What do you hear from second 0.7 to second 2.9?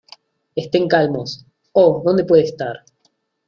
calmos!¿ oh, dónde puede estar?